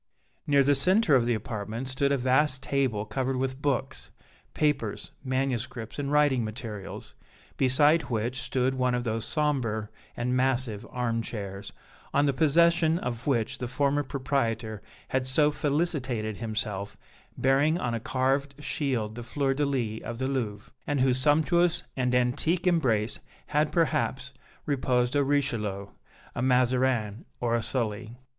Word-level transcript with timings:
Near 0.47 0.63
the 0.63 0.73
centre 0.73 1.13
of 1.13 1.27
the 1.27 1.35
apartment 1.35 1.87
stood 1.87 2.11
a 2.11 2.17
vast 2.17 2.63
table 2.63 3.05
covered 3.05 3.35
with 3.35 3.61
books, 3.61 4.09
papers, 4.55 5.11
manuscripts 5.23 5.99
and 5.99 6.11
writing 6.11 6.43
materials, 6.43 7.13
beside 7.55 8.05
which 8.09 8.41
stood 8.41 8.73
one 8.73 8.95
of 8.95 9.03
those 9.03 9.25
sombre 9.25 9.89
and 10.17 10.35
massive 10.35 10.87
arm 10.89 11.21
chairs, 11.21 11.71
on 12.15 12.25
the 12.25 12.33
possession 12.33 12.97
of 12.97 13.27
which 13.27 13.59
the 13.59 13.67
former 13.67 14.01
proprietor 14.01 14.81
had 15.09 15.27
so 15.27 15.51
felicitated 15.51 16.37
himself, 16.37 16.97
bearing 17.37 17.77
on 17.79 17.93
a 17.93 17.99
carved 17.99 18.55
shield 18.63 19.13
the 19.13 19.21
fleur 19.21 19.53
de 19.53 19.67
lis 19.67 20.01
of 20.03 20.17
the 20.17 20.27
Louvre, 20.27 20.71
and 20.87 20.99
in 21.01 21.05
whose 21.05 21.19
sumptuous 21.19 21.83
and 21.95 22.15
antique 22.15 22.65
embrace 22.65 23.19
had, 23.45 23.71
perhaps, 23.71 24.33
reposed 24.65 25.15
a 25.15 25.23
Richelieu, 25.23 25.89
a 26.33 26.41
Mazarin 26.41 27.23
or 27.39 27.53
a 27.53 27.61
Sully. 27.61 28.17